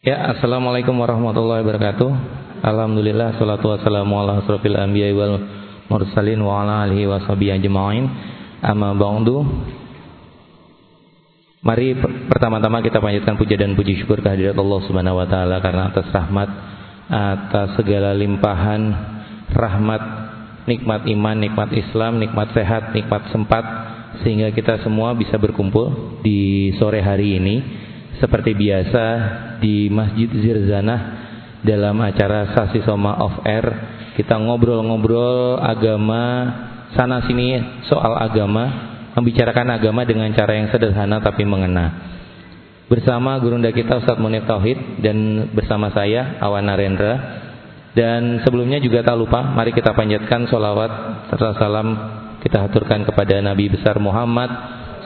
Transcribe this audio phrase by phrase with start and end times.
[0.00, 2.08] Ya, Assalamualaikum warahmatullahi wabarakatuh.
[2.64, 5.44] Alhamdulillah, salatu wassalamu ala asrafil anbiya wal
[5.92, 8.08] mursalin wa ala alihi wa sahbihi ajma'in.
[8.64, 9.44] Amma ba'du.
[11.60, 12.00] Mari
[12.32, 16.48] pertama-tama kita panjatkan puja dan puji syukur kehadirat Allah Subhanahu wa taala karena atas rahmat
[17.12, 18.80] atas segala limpahan
[19.52, 20.02] rahmat,
[20.64, 23.64] nikmat iman, nikmat Islam, nikmat sehat, nikmat sempat
[24.24, 27.56] sehingga kita semua bisa berkumpul di sore hari ini
[28.16, 29.04] seperti biasa
[29.60, 31.00] di Masjid Zirzanah
[31.60, 33.66] dalam acara Sasi Soma of Air.
[34.16, 36.24] Kita ngobrol-ngobrol agama
[36.96, 42.10] sana sini soal agama membicarakan agama dengan cara yang sederhana tapi mengena.
[42.90, 47.46] Bersama gurunda kita Ustadz Munif Tauhid dan bersama saya Awan Narendra.
[47.90, 50.90] Dan sebelumnya juga tak lupa mari kita panjatkan sholawat
[51.26, 51.88] serta salam
[52.38, 54.46] kita haturkan kepada Nabi besar Muhammad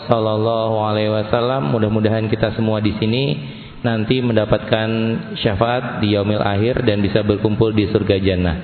[0.04, 1.72] Sallallahu Alaihi Wasallam.
[1.72, 3.24] Mudah-mudahan kita semua di sini
[3.84, 4.88] nanti mendapatkan
[5.38, 8.56] syafaat di yaumil akhir dan bisa berkumpul di surga jannah.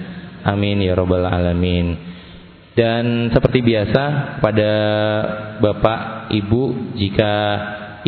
[0.49, 1.95] Amin ya robbal alamin.
[2.73, 4.73] Dan seperti biasa pada
[5.61, 7.33] Bapak Ibu jika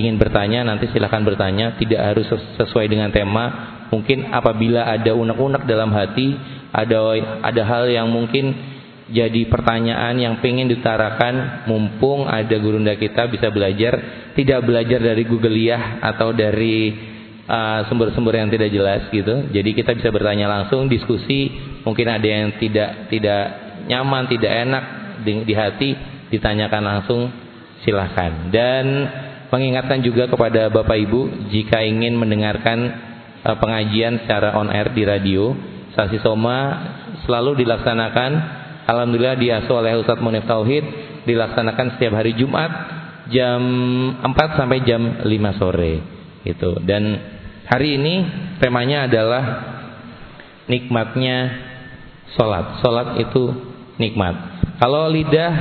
[0.00, 2.24] ingin bertanya nanti silahkan bertanya tidak harus
[2.56, 3.44] sesuai dengan tema
[3.92, 6.32] mungkin apabila ada unek-unek dalam hati
[6.72, 7.12] ada
[7.44, 8.71] ada hal yang mungkin
[9.12, 15.52] jadi pertanyaan yang pengen ditarakan mumpung ada gurunda kita bisa belajar tidak belajar dari Google
[15.52, 16.96] ya atau dari
[17.92, 19.52] sumber-sumber uh, yang tidak jelas gitu.
[19.52, 21.52] Jadi kita bisa bertanya langsung diskusi
[21.84, 23.42] mungkin ada yang tidak tidak
[23.92, 24.84] nyaman tidak enak
[25.20, 25.90] di, di hati
[26.32, 27.28] ditanyakan langsung
[27.84, 28.84] silahkan dan
[29.52, 32.78] mengingatkan juga kepada Bapak Ibu jika ingin mendengarkan
[33.44, 35.52] uh, pengajian secara on air di radio
[35.92, 36.88] Sasi Soma
[37.28, 38.61] selalu dilaksanakan
[38.92, 40.84] Alhamdulillah diasuh oleh Ustaz Munif Tauhid
[41.24, 42.68] dilaksanakan setiap hari Jumat
[43.32, 43.60] jam
[44.20, 44.28] 4
[44.60, 45.94] sampai jam 5 sore
[46.44, 47.16] itu dan
[47.72, 48.14] hari ini
[48.60, 49.44] temanya adalah
[50.68, 51.36] nikmatnya
[52.36, 52.84] sholat.
[52.84, 53.42] Sholat itu
[53.96, 54.34] nikmat.
[54.76, 55.52] Kalau lidah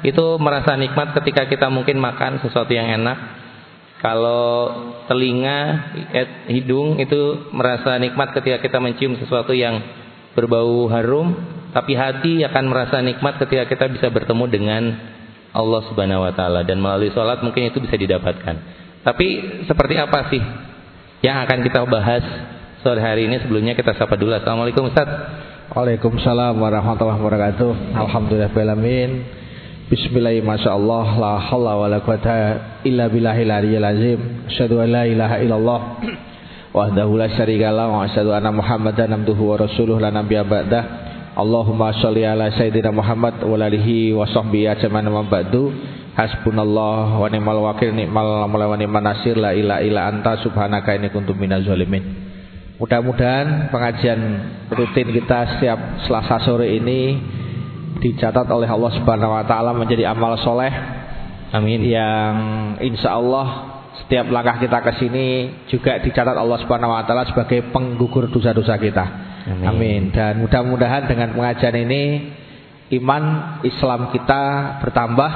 [0.00, 3.38] itu merasa nikmat ketika kita mungkin makan sesuatu yang enak.
[4.00, 4.72] Kalau
[5.12, 5.92] telinga
[6.48, 9.76] hidung itu merasa nikmat ketika kita mencium sesuatu yang
[10.32, 14.82] berbau harum tapi hati akan merasa nikmat ketika kita bisa bertemu dengan
[15.50, 18.56] Allah Subhanahu wa taala dan melalui salat mungkin itu bisa didapatkan.
[19.02, 19.28] Tapi
[19.66, 20.42] seperti apa sih
[21.26, 22.22] yang akan kita bahas
[22.80, 24.32] sore hari ini sebelumnya kita sapa dulu.
[24.34, 25.08] Assalamualaikum Ustaz.
[25.70, 27.70] Waalaikumsalam warahmatullahi wabarakatuh.
[27.94, 29.10] Alhamdulillah alamin.
[29.90, 30.46] Bismillahirrahmanirrahim.
[30.46, 32.38] Masyaallah la haula wala quwata
[32.86, 34.20] illa billahil aliyyil azim.
[34.46, 35.80] Asyhadu an la ilaha illallah
[36.70, 37.26] wahdahu la
[37.90, 39.58] wa asyhadu anna Muhammadan abduhu wa
[39.98, 41.09] la nabiyya ba'dah.
[41.38, 45.70] Allahumma sholli ala sayyidina Muhammad wa alihi wa sahbihi ajmain wa ba'du.
[46.18, 51.08] Hasbunallah wa ni'mal wakil ni'mal maula wa ni'man nasir la ilaha illa anta subhanaka inni
[51.14, 52.02] kuntu minaz zalimin.
[52.82, 54.20] Mudah-mudahan pengajian
[54.74, 57.20] rutin kita setiap Selasa sore ini
[58.00, 60.72] dicatat oleh Allah Subhanahu wa taala menjadi amal soleh.
[61.54, 61.84] Amin.
[61.86, 62.34] Yang
[62.90, 63.46] insya Allah
[64.02, 65.26] setiap langkah kita ke sini
[65.70, 69.29] juga dicatat Allah Subhanahu wa taala sebagai penggugur dosa-dosa kita.
[69.48, 69.66] Amin.
[69.66, 70.02] Amin.
[70.12, 72.02] Dan mudah-mudahan dengan pengajian ini
[73.00, 73.24] iman
[73.64, 74.42] Islam kita
[74.84, 75.32] bertambah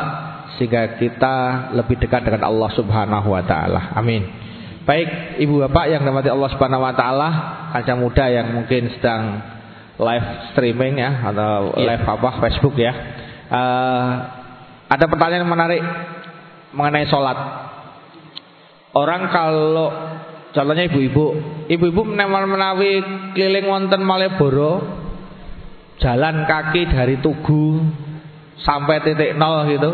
[0.58, 1.34] sehingga kita
[1.74, 3.94] lebih dekat dengan Allah Subhanahu wa taala.
[3.96, 4.22] Amin.
[4.84, 7.28] Baik, Ibu Bapak yang dirahmati Allah Subhanahu wa taala,
[7.72, 9.40] kaca muda yang mungkin sedang
[9.96, 11.94] live streaming ya atau yeah.
[11.94, 12.92] live apa Facebook ya.
[13.48, 14.08] Uh,
[14.90, 15.82] ada pertanyaan menarik
[16.76, 17.38] mengenai sholat.
[18.94, 19.90] Orang kalau
[20.54, 21.26] Contohnya ibu-ibu,
[21.66, 23.02] ibu-ibu menawi
[23.34, 24.78] keliling wonten Malioboro,
[25.98, 27.82] jalan kaki dari Tugu
[28.62, 29.92] sampai titik nol gitu.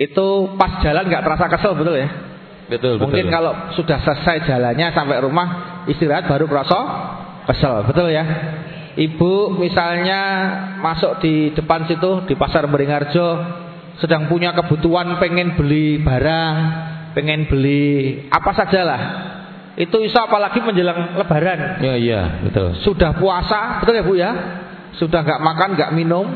[0.00, 2.08] Itu pas jalan nggak terasa kesel betul ya?
[2.72, 3.34] Betul, Mungkin betul.
[3.36, 5.48] kalau sudah selesai jalannya sampai rumah
[5.84, 6.78] istirahat baru kerasa
[7.52, 8.24] kesel, betul ya?
[8.96, 10.20] Ibu misalnya
[10.80, 13.28] masuk di depan situ di Pasar Beringharjo
[14.00, 16.56] sedang punya kebutuhan pengen beli barang
[17.12, 19.02] pengen beli apa sajalah.
[19.78, 21.78] Itu bisa apalagi menjelang lebaran.
[21.78, 22.74] Ya iya betul.
[22.82, 24.32] Sudah puasa betul ya bu ya?
[24.98, 26.26] Sudah nggak makan nggak minum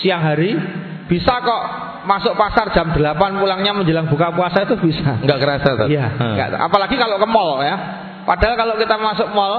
[0.00, 0.56] siang hari
[1.04, 1.62] bisa kok
[2.08, 2.96] masuk pasar jam 8
[3.36, 5.20] pulangnya menjelang buka puasa itu bisa.
[5.20, 6.64] Nggak kerasa tuh iya hmm.
[6.64, 7.76] apalagi kalau ke mall ya.
[8.22, 9.54] Padahal kalau kita masuk mall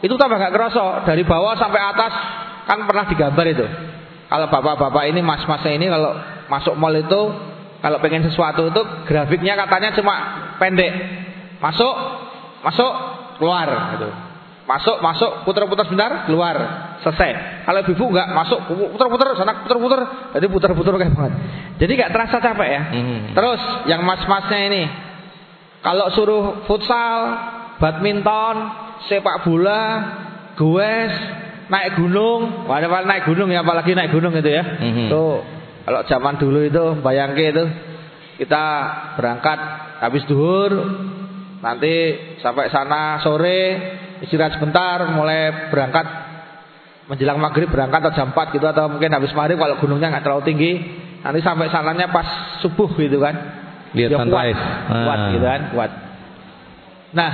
[0.00, 1.04] itu tambah nggak kerasa.
[1.04, 2.12] Dari bawah sampai atas
[2.64, 3.66] kan pernah digambar itu.
[4.30, 6.14] Kalau bapak-bapak ini mas-masnya ini kalau
[6.48, 7.49] masuk mall itu
[7.80, 10.14] kalau pengen sesuatu itu grafiknya katanya cuma
[10.60, 10.92] pendek.
[11.60, 11.94] Masuk,
[12.64, 12.92] masuk,
[13.40, 14.08] keluar gitu.
[14.68, 16.56] Masuk, masuk, putar-putar sebentar, keluar,
[17.02, 17.64] selesai.
[17.66, 18.58] Kalau ibu enggak masuk,
[18.94, 20.00] putar-putar, sana putar-putar,
[20.36, 21.34] jadi putar-putar kayak banget.
[21.82, 22.82] Jadi enggak terasa capek ya.
[22.94, 23.20] Hmm.
[23.34, 23.60] Terus
[23.90, 24.84] yang mas-masnya ini,
[25.80, 27.18] Kalau suruh futsal,
[27.80, 28.56] badminton,
[29.08, 29.84] sepak bola,
[30.60, 31.14] goes,
[31.72, 34.60] naik gunung, padahal naik gunung ya apalagi naik gunung itu ya.
[34.60, 35.08] Mhm.
[35.08, 35.40] Tuh,
[35.80, 37.64] kalau zaman dulu itu bayangke itu
[38.38, 38.64] kita
[39.16, 39.58] berangkat
[40.00, 40.72] habis duhur
[41.60, 41.92] nanti
[42.40, 43.60] sampai sana sore
[44.20, 46.06] istirahat sebentar mulai berangkat
[47.04, 50.44] menjelang maghrib berangkat atau jam 4 gitu atau mungkin habis maghrib kalau gunungnya nggak terlalu
[50.46, 50.72] tinggi
[51.20, 53.34] nanti sampai sananya pas subuh gitu kan
[53.90, 54.62] Lihat Ya, kuat, sunrise.
[54.86, 55.28] kuat Ah.
[55.34, 55.90] gitu kan kuat
[57.10, 57.30] nah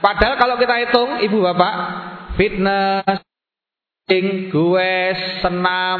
[0.00, 1.74] padahal kalau kita hitung ibu bapak
[2.34, 3.20] fitness
[4.10, 5.98] Ing, goes, senam,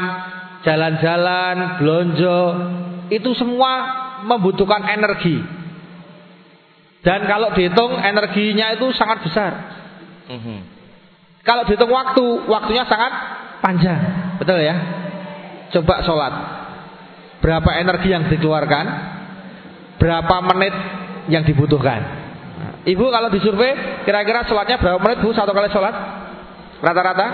[0.63, 2.39] jalan-jalan, belonjo,
[3.11, 3.71] itu semua
[4.23, 5.43] membutuhkan energi.
[7.03, 9.51] Dan kalau dihitung energinya itu sangat besar.
[10.31, 10.57] Mhm.
[11.43, 13.11] Kalau dihitung waktu, waktunya sangat
[13.59, 13.99] panjang.
[14.39, 14.75] Betul ya?
[15.75, 16.33] Coba sholat.
[17.43, 18.85] Berapa energi yang dikeluarkan?
[19.99, 20.71] Berapa menit
[21.27, 21.99] yang dibutuhkan?
[22.55, 25.95] Nah, Ibu kalau disurvei, kira-kira sholatnya berapa menit bu satu kali sholat?
[26.79, 27.27] Rata-rata?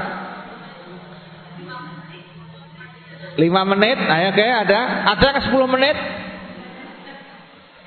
[3.40, 4.80] 5 menit, ayo oke ada,
[5.16, 5.96] ada ke 10 menit?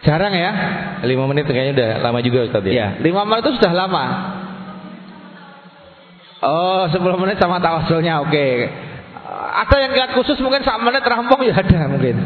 [0.03, 0.51] Jarang ya?
[1.07, 2.73] Lima menit kayaknya udah lama juga Ustaz ya.
[2.75, 4.05] Ya, 5 menit itu sudah lama.
[6.43, 8.47] Oh, 10 menit sama tawasulnya oke.
[9.63, 12.19] Ada yang lihat khusus mungkin 1 menit rampung ya ada mungkin.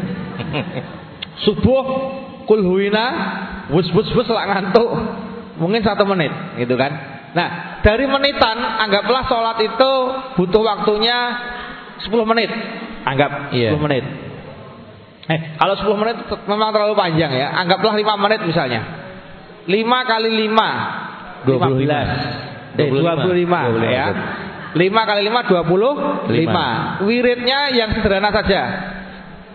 [1.45, 1.85] Subuh
[2.49, 3.05] kulhuina
[3.69, 4.89] wus wus wus lah ngantuk.
[5.61, 6.89] Mungkin satu menit gitu kan.
[7.37, 9.91] Nah, dari menitan anggaplah sholat itu
[10.33, 11.17] butuh waktunya
[12.09, 12.49] 10 menit.
[13.07, 13.69] Anggap 10 Iya.
[13.79, 14.03] menit.
[15.27, 16.15] Eh, kalau 10 menit
[16.47, 17.55] memang terlalu panjang ya.
[17.55, 18.81] Anggaplah 5 menit misalnya.
[19.67, 20.67] 5 kali 5
[21.43, 21.83] 25.
[21.83, 22.07] 15.
[22.77, 24.05] Eh, 25, 25, ya.
[24.11, 24.15] betul.
[24.77, 27.03] 5 kali 5 25.
[27.07, 28.61] Wiridnya yang sederhana saja.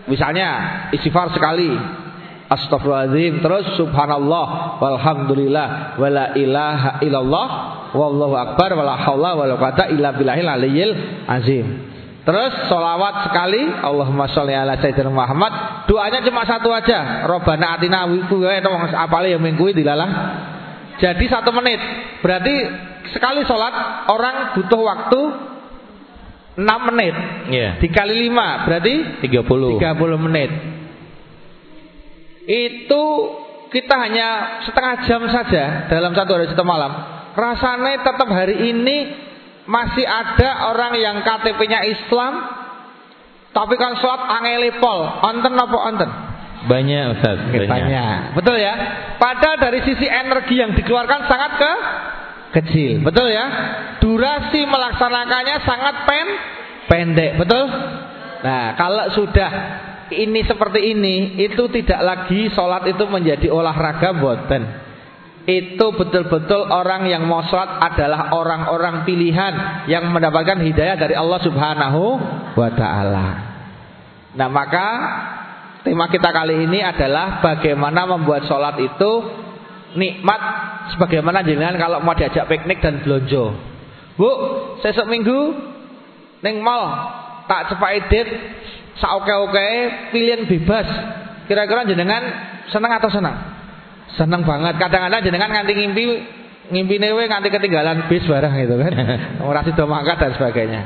[0.09, 0.49] Misalnya
[0.91, 2.01] istighfar sekali.
[2.43, 7.47] Astagfirullahaladzim Terus subhanallah Walhamdulillah Wala ilaha illallah
[7.95, 10.91] Wallahu akbar Wala hawla wala quwata illa billahil aliyyil
[11.25, 11.92] azim
[12.23, 13.67] Terus solawat sekali.
[13.67, 15.85] Allahumma sholli ala sayyidina Muhammad.
[15.91, 17.27] Doanya cuma satu aja.
[17.27, 18.63] Robbana atina wiku ya
[18.95, 20.09] Apalagi yang mingkui dilalah.
[21.03, 21.79] Jadi satu menit.
[22.23, 22.55] Berarti
[23.11, 25.21] sekali sholat Orang butuh waktu
[26.53, 27.15] 6 menit.
[27.51, 27.69] Iya.
[27.83, 28.93] Dikali 5 Berarti
[29.27, 29.83] 30.
[29.83, 30.51] 30 menit.
[32.47, 33.03] Itu
[33.67, 34.27] kita hanya
[34.69, 36.91] setengah jam saja Dalam satu hari satu malam.
[37.35, 38.97] Rasanya tetap hari ini
[39.63, 42.33] Masih ada orang yang KTP-nya Islam
[43.55, 46.11] Tapi kan sholat angeli pol Onten apa onten?
[46.63, 47.37] Banyak Ustaz.
[47.51, 48.39] Banyak.
[48.39, 48.73] Betul ya?
[49.19, 51.71] Padahal dari sisi energi yang dikeluarkan sangat ke
[52.55, 53.03] kecil.
[53.03, 53.45] Betul ya?
[53.99, 56.27] Durasi melaksanakannya sangat pen
[56.87, 57.31] pendek.
[57.35, 57.67] Betul?
[58.43, 59.51] Nah, kalau sudah
[60.11, 64.63] ini seperti ini, itu tidak lagi sholat itu menjadi olahraga boten.
[65.43, 72.01] Itu betul-betul orang yang mau sholat adalah orang-orang pilihan yang mendapatkan hidayah dari Allah Subhanahu
[72.55, 73.27] wa Ta'ala.
[74.39, 74.87] Nah, maka
[75.83, 79.11] tema kita kali ini adalah bagaimana membuat sholat itu
[79.99, 80.41] nikmat
[80.95, 83.51] sebagaimana jenengan kalau mau diajak piknik dan belonjo.
[84.15, 84.31] Bu,
[84.79, 85.59] sesuk minggu
[86.39, 86.87] ning mall
[87.51, 88.27] tak cepai dit
[89.03, 89.69] saoke-oke
[90.15, 90.87] pilihan bebas.
[91.51, 92.23] Kira-kira jenengan
[92.71, 93.52] seneng atau senang?
[94.13, 94.77] Seneng banget.
[94.77, 96.05] Kadang-kadang jenengan nganti ngimpi
[96.73, 98.91] ngimpi newe nganti ketinggalan bis barang gitu kan.
[99.47, 100.81] Ora sida mangkat dan sebagainya.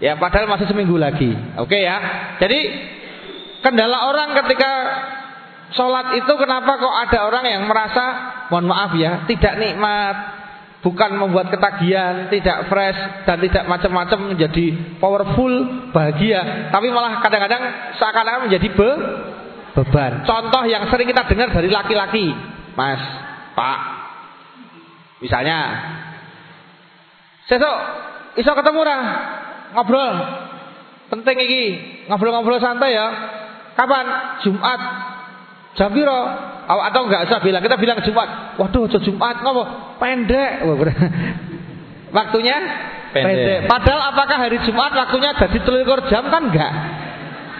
[0.00, 1.34] Ya padahal masih seminggu lagi.
[1.60, 2.00] Oke ya.
[2.40, 2.60] Jadi
[3.60, 4.72] kendala orang ketika
[5.76, 8.04] sholat itu kenapa kok ada orang yang merasa
[8.50, 10.16] mohon maaf ya tidak nikmat
[10.80, 15.52] bukan membuat ketagihan tidak fresh dan tidak macam-macam menjadi powerful
[15.94, 18.90] bahagia tapi malah kadang-kadang seakan-akan menjadi be
[19.76, 22.26] beban contoh yang sering kita dengar dari laki-laki
[22.80, 23.02] mas
[23.52, 23.78] pak
[25.20, 25.58] misalnya
[27.44, 27.76] sesok
[28.40, 28.98] iso ketemu ora
[29.76, 30.12] ngobrol
[31.12, 31.62] penting iki
[32.08, 33.36] ngobrol-ngobrol santai ya
[33.80, 34.06] Kapan?
[34.44, 34.80] Jumat.
[35.78, 36.20] Jam piro?
[36.70, 37.62] Awak atau enggak usah bilang.
[37.64, 38.60] Kita bilang Jumat.
[38.60, 39.64] Waduh, Jumat ngopo?
[39.96, 40.68] Pendek.
[42.16, 42.56] Waktunya
[43.10, 43.66] Pendek.
[43.66, 46.72] Padahal apakah hari Jumat waktunya jadi 23 jam kan enggak?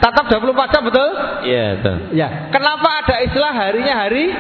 [0.01, 1.11] Tetap 24 jam betul?
[1.45, 1.97] Iya, betul.
[2.17, 2.29] Ya.
[2.53, 4.33] Kenapa ada istilah harinya hari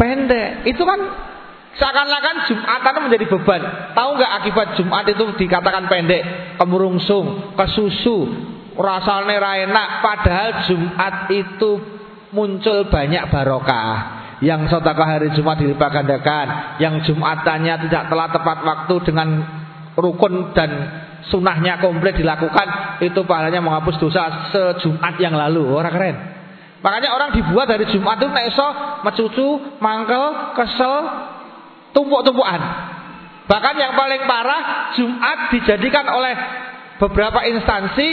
[0.00, 0.64] pendek?
[0.64, 1.00] Itu kan
[1.76, 3.62] seakan-akan Jumatan menjadi beban.
[3.92, 6.56] Tahu nggak akibat Jumat itu dikatakan pendek?
[6.56, 8.18] Kemurungsung, kesusu,
[8.80, 9.88] rasanya ra enak.
[10.00, 11.70] Padahal Jumat itu
[12.32, 14.18] muncul banyak barokah.
[14.40, 16.46] Yang sedekah hari Jumat dilipat gandakan,
[16.80, 19.28] yang Jumatannya tidak telah tepat waktu dengan
[20.00, 20.70] rukun dan
[21.28, 25.68] sunnahnya komplit dilakukan, itu pahalanya menghapus dosa sejumat yang lalu.
[25.76, 26.39] Orang keren.
[26.80, 28.68] Makanya orang dibuat dari Jumat itu nek iso
[29.04, 29.48] mecucu,
[29.84, 30.96] mangkel, kesel,
[31.92, 32.60] tumpuk-tumpukan.
[33.44, 36.34] Bahkan yang paling parah Jumat dijadikan oleh
[36.96, 38.08] beberapa instansi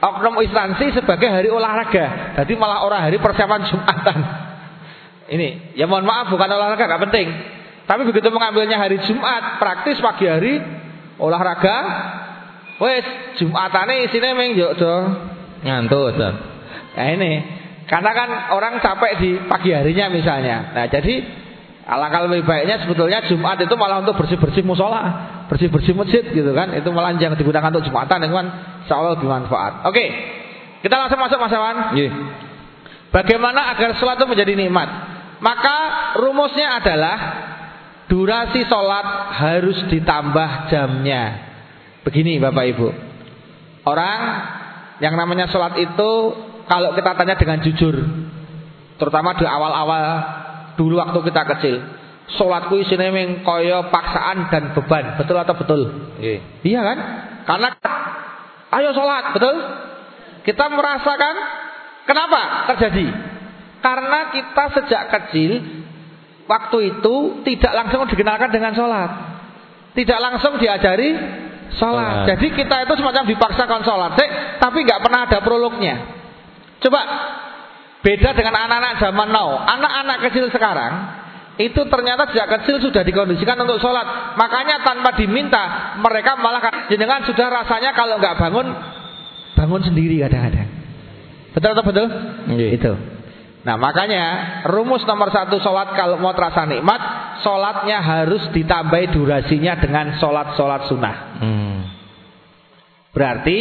[0.00, 2.38] oknum instansi sebagai hari olahraga.
[2.40, 4.18] Jadi malah orang hari persiapan Jumatan.
[5.34, 7.26] Ini, ya mohon maaf bukan olahraga gak penting.
[7.90, 10.62] Tapi begitu mengambilnya hari Jumat, praktis pagi hari
[11.18, 11.76] olahraga,
[12.78, 13.06] wes
[13.38, 14.74] Jumatane isinya meng yo
[15.60, 16.16] ngantuk,
[16.90, 17.59] Nah ini,
[17.90, 20.70] karena kan orang capek di pagi harinya misalnya.
[20.78, 21.26] Nah jadi
[21.90, 25.02] alangkah lebih baiknya sebetulnya Jumat itu malah untuk bersih-bersih musola,
[25.50, 26.70] bersih-bersih masjid gitu kan.
[26.78, 28.46] Itu malah yang digunakan untuk Jumatan itu kan
[28.86, 29.90] insya Allah bermanfaat.
[29.90, 30.06] Oke,
[30.86, 31.98] kita langsung masuk Mas Awan.
[31.98, 32.14] Yeah.
[33.10, 34.88] Bagaimana agar sholat itu menjadi nikmat?
[35.42, 35.76] Maka
[36.22, 37.18] rumusnya adalah
[38.06, 41.22] durasi sholat harus ditambah jamnya.
[42.06, 42.88] Begini Bapak Ibu.
[43.82, 44.18] Orang
[45.02, 46.10] yang namanya sholat itu
[46.70, 47.98] kalau kita tanya dengan jujur.
[48.94, 50.04] Terutama di awal-awal
[50.78, 51.76] dulu waktu kita kecil.
[52.30, 55.18] Sholatku isinya memang koyo paksaan dan beban.
[55.18, 55.80] Betul atau betul?
[56.22, 56.38] Iya.
[56.62, 56.98] Iya kan?
[57.42, 57.68] Karena
[58.78, 59.56] ayo sholat, betul?
[60.46, 61.34] Kita merasakan
[62.06, 63.06] kenapa terjadi?
[63.82, 65.52] Karena kita sejak kecil
[66.46, 69.10] waktu itu tidak langsung dikenalkan dengan sholat.
[69.98, 71.18] Tidak langsung diajari
[71.82, 72.30] sholat.
[72.30, 74.28] Jadi kita itu semacam dipaksakan sholat, sih,
[74.62, 76.19] tapi nggak pernah ada prolognya.
[76.80, 77.00] Coba
[78.00, 79.60] beda dengan anak-anak zaman now.
[79.64, 80.92] Anak-anak kecil sekarang
[81.60, 84.36] itu ternyata sejak kecil sudah dikondisikan untuk sholat.
[84.40, 88.66] Makanya tanpa diminta mereka malah jenengan sudah rasanya kalau nggak bangun
[89.54, 90.68] bangun sendiri kadang-kadang.
[91.52, 92.06] Betul atau betul?
[92.56, 92.68] Iya.
[92.80, 92.92] Itu.
[93.60, 94.24] Nah makanya
[94.72, 101.16] rumus nomor satu sholat kalau mau terasa nikmat Sholatnya harus ditambah durasinya dengan sholat-sholat sunnah
[101.40, 101.99] Hmm.
[103.10, 103.58] Berarti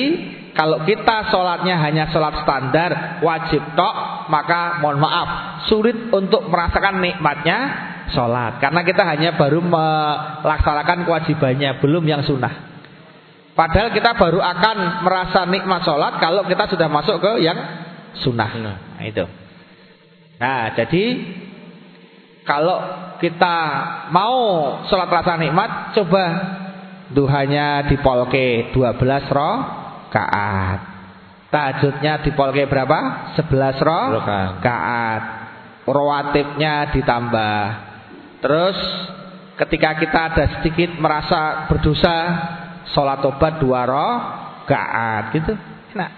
[0.54, 3.96] kalau kita sholatnya hanya sholat standar wajib tok
[4.30, 5.30] Maka mohon maaf
[5.66, 7.58] sulit untuk merasakan nikmatnya
[8.14, 8.62] sholat.
[8.62, 12.70] Karena kita hanya baru melaksanakan kewajibannya belum yang sunnah.
[13.58, 17.58] Padahal kita baru akan merasa nikmat sholat kalau kita sudah masuk ke yang
[18.22, 18.50] sunnah.
[18.56, 19.26] Nah itu.
[20.40, 21.04] Nah, jadi
[22.48, 22.78] kalau
[23.20, 23.58] kita
[24.16, 24.38] mau
[24.88, 26.24] sholat rasa nikmat, coba
[27.14, 30.80] duhanya dipolke 12 rakaat.
[31.50, 33.34] Tahajudnya dipolke berapa?
[33.38, 35.22] 11 rakaat.
[35.90, 37.58] Rawatibnya ditambah.
[38.46, 38.78] Terus
[39.58, 42.18] ketika kita ada sedikit merasa berdosa,
[42.94, 45.54] sholat tobat dua rakaat gitu.
[45.98, 46.10] Nah,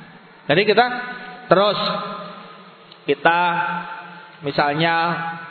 [0.51, 0.86] jadi kita
[1.48, 1.79] terus
[3.07, 3.39] kita
[4.45, 4.95] misalnya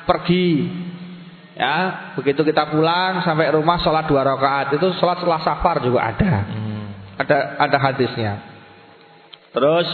[0.05, 0.71] pergi
[1.61, 1.77] ya
[2.17, 6.33] begitu kita pulang sampai rumah sholat dua rakaat itu sholat setelah safar juga ada.
[6.49, 6.89] Hmm.
[7.21, 8.33] ada ada hadisnya.
[9.53, 9.85] Terus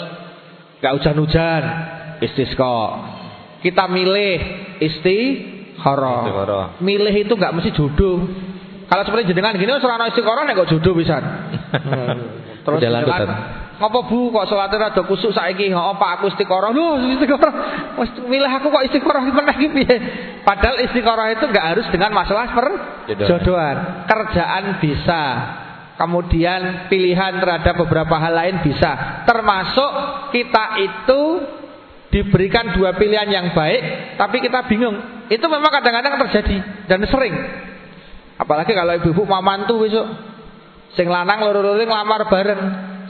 [0.79, 1.63] nggak hujan-hujan
[2.23, 2.79] istisqa.
[3.67, 4.39] Kita milih
[4.79, 6.67] istikharah Istikharah.
[6.79, 8.23] milih itu nggak mesti jodoh.
[8.87, 11.19] Kalau seperti jenengan gini serana istikharah nek kok jodoh bisa
[12.65, 13.03] terus Jalan.
[13.03, 13.29] Jenengan,
[13.77, 15.69] Ngapa Bu kok salate rada kusuk saiki?
[15.69, 16.73] Heeh, Pak aku istiqoroh.
[16.73, 17.55] Loh, istiqoroh.
[18.25, 19.97] Milih aku kok istiqoroh meneh iki piye?
[20.49, 23.29] Padahal istiqoroh itu enggak harus dengan masalah perjodohan.
[23.29, 23.77] Jodohan.
[24.09, 25.23] Kerjaan bisa.
[25.97, 29.25] Kemudian pilihan terhadap beberapa hal lain bisa.
[29.29, 29.91] Termasuk
[30.33, 31.21] kita itu
[32.13, 34.97] diberikan dua pilihan yang baik, tapi kita bingung.
[35.29, 37.33] Itu memang kadang-kadang terjadi dan sering.
[38.41, 40.07] Apalagi kalau ibu-ibu mau mantu besok.
[40.97, 42.61] Sing lanang loro-loro nglamar bareng.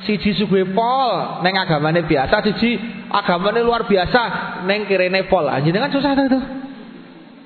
[0.05, 2.77] Siji suguhe pol neng agamane biasa, siji
[3.09, 4.21] agamane luar biasa
[4.69, 5.49] neng kirene pol.
[5.65, 6.41] Jenengan susah ta itu.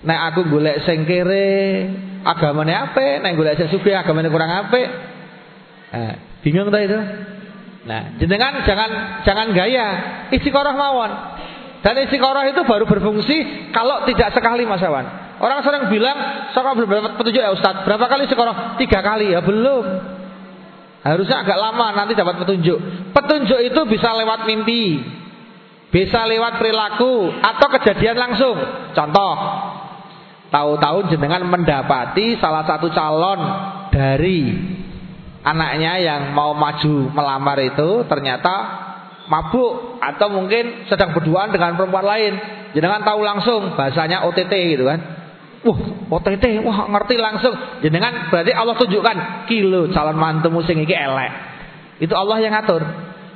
[0.02, 1.87] Nek aku golek sing kere
[2.26, 4.88] agamane apik, nek golek sing sugih agamane kurang apik.
[5.95, 6.99] Eh, bingung ta itu?
[7.87, 8.90] Nah, jenengan jangan
[9.23, 9.87] jangan gaya
[10.35, 11.11] istiqoroh mawon.
[11.80, 15.07] Dan istiqoroh itu baru berfungsi kalau tidak sekali Mas Awan.
[15.40, 16.19] Orang sering bilang,
[16.52, 18.76] "Saya belum dapat petunjuk ya Ustaz." Berapa kali istiqoroh?
[18.76, 20.19] Tiga kali ya belum.
[21.00, 22.78] Harusnya agak lama nanti dapat petunjuk.
[23.16, 25.00] Petunjuk itu bisa lewat mimpi,
[25.88, 28.57] bisa lewat perilaku atau kejadian langsung.
[28.92, 29.33] Contoh,
[30.52, 33.40] tahu-tahu jenengan mendapati salah satu calon
[33.88, 34.52] dari
[35.40, 38.54] anaknya yang mau maju melamar itu ternyata
[39.30, 42.33] mabuk atau mungkin sedang berduaan dengan perempuan lain.
[42.76, 45.19] Jenengan tahu langsung bahasanya OTT gitu kan.
[45.60, 47.52] Wah, OTT, wah ngerti langsung.
[47.84, 51.32] Jenengan berarti Allah tunjukkan kilo calon mantumu sing iki elek.
[52.00, 52.80] Itu Allah yang ngatur.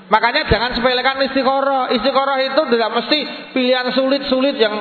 [0.09, 1.93] Makanya jangan sepelekan istiqoroh.
[1.93, 3.19] Istiqoroh itu tidak mesti
[3.53, 4.73] pilihan sulit-sulit yang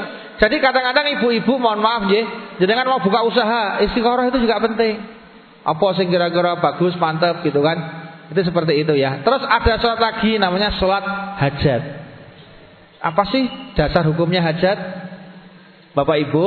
[0.41, 2.25] jadi kadang-kadang ibu-ibu mohon maaf ya,
[2.57, 4.97] jenengan mau buka usaha, istiqoroh itu juga penting.
[5.63, 7.77] Apa sing kira-kira bagus, mantap gitu kan.
[8.33, 9.21] Itu seperti itu ya.
[9.21, 11.03] Terus ada sholat lagi namanya sholat
[11.39, 11.81] hajat.
[13.03, 13.45] Apa sih
[13.75, 14.79] dasar hukumnya hajat?
[15.93, 16.45] Bapak Ibu,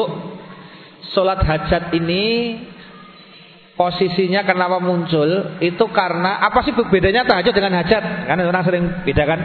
[1.12, 2.56] sholat hajat ini
[3.76, 8.02] posisinya kenapa muncul itu karena apa sih bedanya tahajud dengan hajat?
[8.26, 9.40] Kan orang sering bedakan.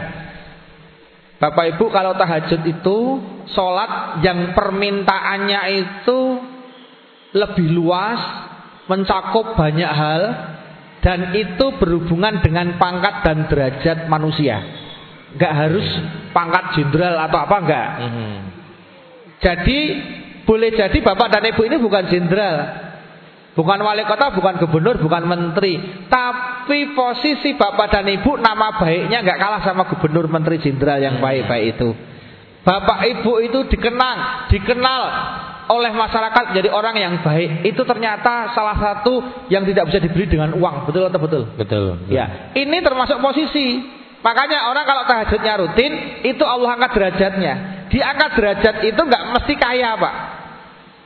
[1.42, 2.98] Bapak Ibu kalau tahajud itu
[3.50, 6.18] sholat yang permintaannya itu
[7.34, 8.20] lebih luas,
[8.86, 10.22] mencakup banyak hal
[11.02, 14.62] dan itu berhubungan dengan pangkat dan derajat manusia.
[15.34, 15.86] Enggak harus
[16.30, 17.88] pangkat jenderal atau apa enggak.
[18.06, 18.34] Mhm.
[19.42, 19.80] Jadi
[20.42, 22.56] boleh jadi bapak dan ibu ini bukan jenderal,
[23.54, 29.38] bukan wali kota, bukan gubernur, bukan menteri, tapi posisi bapak dan ibu nama baiknya enggak
[29.38, 31.90] kalah sama gubernur, menteri, jenderal yang baik-baik itu.
[32.62, 35.02] Bapak ibu itu dikenang, dikenal
[35.70, 37.66] oleh masyarakat jadi orang yang baik.
[37.66, 40.86] Itu ternyata salah satu yang tidak bisa dibeli dengan uang.
[40.86, 41.42] Betul atau betul?
[41.58, 42.14] Betul, betul.
[42.14, 43.82] ya ini termasuk posisi.
[44.22, 47.54] Makanya orang kalau tahajudnya rutin itu Allah angkat derajatnya.
[47.90, 50.14] Diangkat derajat itu nggak mesti kaya pak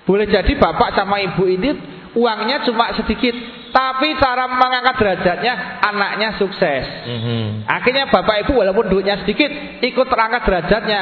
[0.06, 1.70] boleh jadi bapak sama ibu ini
[2.14, 3.34] uangnya cuma sedikit
[3.74, 7.46] tapi cara mengangkat derajatnya anaknya sukses mm -hmm.
[7.68, 9.50] akhirnya bapak ibu walaupun duitnya sedikit
[9.82, 11.00] ikut terangkat derajatnya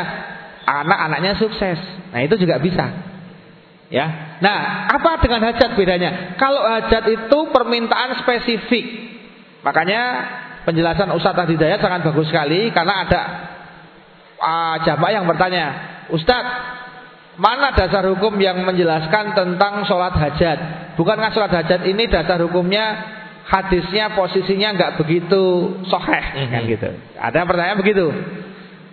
[0.65, 1.79] anak-anaknya sukses
[2.11, 3.15] nah itu juga bisa
[3.93, 4.39] Ya.
[4.41, 6.35] Nah, apa dengan hajat bedanya?
[6.41, 8.85] Kalau hajat itu permintaan spesifik.
[9.63, 10.03] Makanya
[10.67, 13.21] penjelasan Ustadz Hidayat sangat bagus sekali karena ada
[14.41, 15.65] uh, jamaah yang bertanya,
[16.11, 16.84] Ustadz,
[17.35, 20.59] mana dasar hukum yang menjelaskan tentang sholat hajat?
[20.95, 23.15] Bukankah sholat hajat ini dasar hukumnya
[23.45, 26.53] hadisnya posisinya nggak begitu soheh mm -hmm.
[26.55, 26.89] kan gitu.
[27.19, 28.07] Ada yang pertanyaan begitu.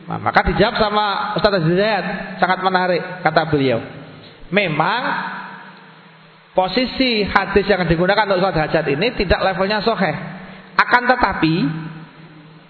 [0.10, 1.06] Nah, maka dijawab sama
[1.40, 2.06] Ustadz Hidayat
[2.42, 3.80] sangat menarik kata beliau.
[4.52, 5.02] Memang
[6.52, 10.16] posisi hadis yang digunakan untuk sholat hajat ini tidak levelnya soheh.
[10.76, 11.56] Akan tetapi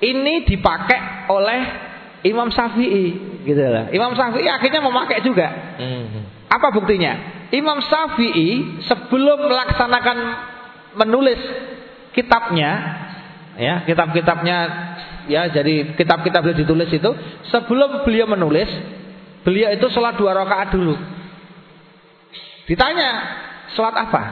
[0.01, 1.90] ini dipakai oleh
[2.21, 3.05] Imam Syafi'i,
[3.45, 3.89] gitu lah.
[3.89, 5.47] Imam Syafi'i akhirnya memakai juga.
[5.81, 6.25] Hmm.
[6.51, 7.45] Apa buktinya?
[7.49, 10.17] Imam Syafi'i sebelum melaksanakan
[11.01, 11.39] menulis
[12.13, 12.71] kitabnya,
[13.57, 14.57] ya kitab-kitabnya,
[15.25, 17.11] ya jadi kitab-kitab beliau ditulis itu,
[17.49, 18.69] sebelum beliau menulis,
[19.41, 20.93] beliau itu sholat dua rakaat dulu.
[22.69, 23.09] Ditanya,
[23.73, 24.23] sholat apa?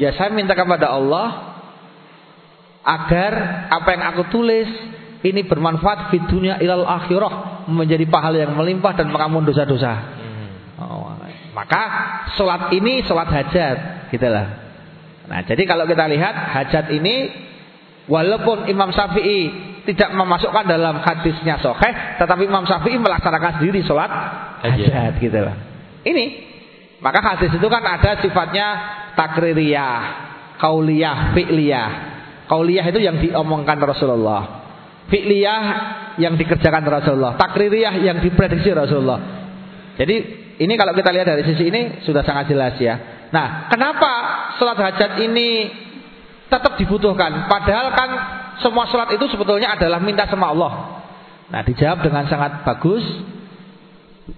[0.00, 1.56] Ya saya minta kepada Allah
[2.86, 3.32] agar
[3.72, 4.68] apa yang aku tulis
[5.26, 9.92] ini bermanfaat di dunia ilal akhirah menjadi pahala yang melimpah dan mengampun dosa-dosa.
[9.92, 10.48] Hmm.
[10.82, 11.10] Oh,
[11.56, 11.82] maka
[12.36, 14.46] sholat ini sholat hajat, gitulah.
[15.26, 17.32] Nah, jadi kalau kita lihat hajat ini
[18.06, 24.10] walaupun Imam Syafi'i tidak memasukkan dalam hadisnya soheh, tetapi Imam Syafi'i melaksanakan sendiri sholat
[24.62, 25.56] hajat, gitulah.
[26.06, 26.24] Ini
[27.00, 28.66] maka hadis itu kan ada sifatnya
[29.18, 30.00] takririyah,
[30.58, 31.90] kauliyah, fi'liyah.
[32.46, 34.65] Kauliyah itu yang diomongkan Rasulullah.
[35.06, 35.62] Fi'liyah
[36.18, 37.38] yang dikerjakan Rasulullah.
[37.38, 39.20] Takririyah yang diprediksi Rasulullah.
[39.96, 40.16] Jadi
[40.60, 43.28] ini kalau kita lihat dari sisi ini sudah sangat jelas ya.
[43.30, 44.12] Nah, kenapa
[44.56, 45.70] sholat hajat ini
[46.48, 47.46] tetap dibutuhkan?
[47.46, 48.10] Padahal kan
[48.64, 50.72] semua sholat itu sebetulnya adalah minta sama Allah.
[51.52, 53.04] Nah, dijawab dengan sangat bagus.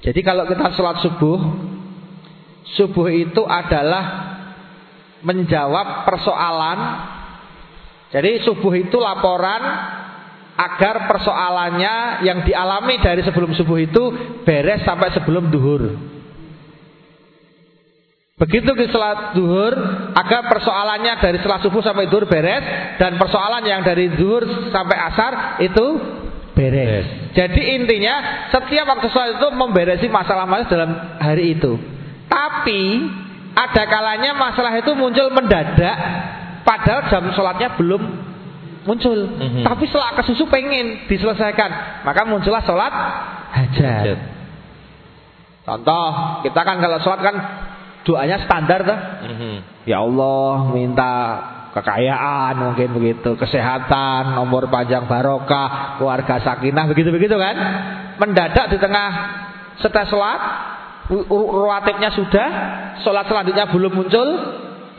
[0.04, 1.38] Jadi kalau kita sholat subuh
[2.76, 4.04] Subuh itu adalah
[5.24, 6.78] menjawab persoalan.
[8.12, 9.62] Jadi subuh itu laporan
[10.59, 14.03] agar persoalannya yang dialami dari sebelum subuh itu
[14.42, 15.94] beres sampai sebelum duhur.
[18.38, 19.75] Begitu di salat duhur
[20.14, 22.62] agar persoalannya dari setelah subuh sampai duhur beres
[22.99, 25.87] dan persoalan yang dari duhur sampai asar itu
[26.55, 27.07] beres.
[27.07, 27.07] beres.
[27.38, 30.90] Jadi intinya setiap waktu sholat itu memberesi masalah-masalah dalam
[31.23, 31.79] hari itu.
[32.27, 32.83] Tapi
[33.55, 35.97] ada kalanya masalah itu muncul mendadak
[36.62, 38.28] padahal jam sholatnya belum
[38.88, 39.20] muncul.
[39.29, 39.64] Mm -hmm.
[39.68, 42.92] Tapi setelah kesusu pengen diselesaikan, maka muncullah sholat
[43.53, 43.85] hajat.
[43.85, 44.18] hajat.
[45.68, 46.07] Contoh,
[46.48, 47.37] kita kan kalau sholat kan
[48.09, 48.98] doanya standar tuh.
[49.29, 49.55] Mm -hmm.
[49.85, 51.12] Ya Allah, minta
[51.77, 57.57] kekayaan mungkin begitu, kesehatan, nomor panjang barokah, keluarga sakinah begitu-begitu kan.
[58.16, 59.11] Mendadak di tengah
[59.79, 60.40] setelah sholat
[61.09, 62.48] Ruatibnya sudah,
[63.01, 64.29] sholat selanjutnya belum muncul.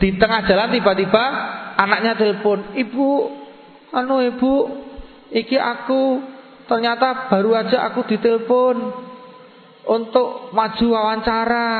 [0.02, 1.24] Di tengah jalan tiba-tiba
[1.78, 3.08] anaknya telepon, ibu,
[3.94, 4.54] anu ibu,
[5.34, 6.22] iki aku
[6.70, 8.76] ternyata baru aja aku ditelepon
[9.86, 11.70] untuk maju wawancara.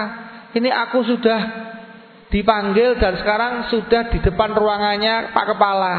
[0.50, 1.40] Ini aku sudah
[2.30, 5.96] dipanggil dan sekarang sudah di depan ruangannya Pak Kepala.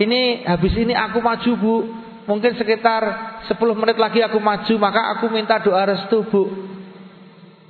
[0.00, 1.76] Ini habis ini aku maju bu,
[2.24, 3.02] mungkin sekitar
[3.48, 6.72] 10 menit lagi aku maju, maka aku minta doa restu bu.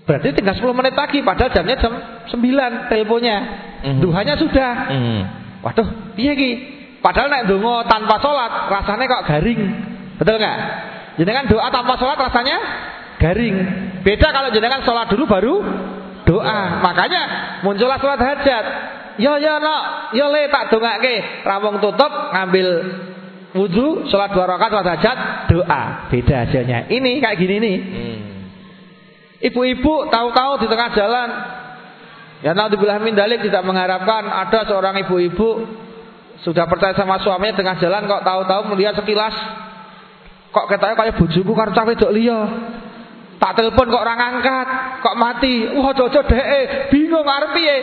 [0.06, 1.92] Berarti tinggal 10 menit lagi padahal jamnya jam
[2.30, 3.38] 9 teleponnya.
[3.82, 4.72] Mm Duhanya sudah.
[4.90, 5.22] Mm
[5.62, 6.52] Waduh, piye iki?
[7.02, 9.60] Padahal nek ndonga tanpa sholat rasanya kok garing.
[10.22, 10.58] Betul nggak?
[11.18, 12.56] Jenengan doa tanpa sholat rasanya
[13.18, 13.56] garing.
[14.06, 15.54] Beda kalau jenengan sholat dulu baru
[16.22, 16.78] doa.
[16.78, 17.22] Makanya
[17.66, 18.64] muncullah sholat hajat.
[19.18, 19.76] Yo yo no,
[20.14, 21.42] yo le tak dongake.
[21.42, 22.66] Ramong tutup ngambil
[23.58, 25.18] wudhu, sholat dua rakaat, sholat hajat,
[25.50, 25.82] doa.
[26.06, 26.86] Beda hasilnya.
[26.86, 27.76] Ini kayak gini nih.
[27.82, 28.18] Hmm.
[29.42, 31.28] Ibu-ibu tahu-tahu di tengah jalan.
[32.46, 35.66] Ya naudzubillah min dalik tidak mengharapkan ada seorang ibu-ibu
[36.42, 39.34] sudah percaya sama suaminya tengah jalan kok tahu-tahu melihat sekilas
[40.52, 42.40] kok katanya kayak bojoku karo cah wedok liya.
[43.42, 44.66] Tak telepon kok orang angkat,
[45.02, 45.66] kok mati.
[45.74, 47.76] Wah, jojo deh, bingung arep piye.